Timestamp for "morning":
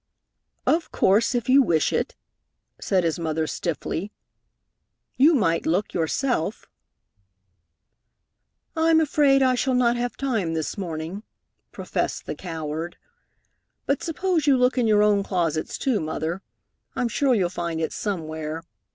10.75-11.21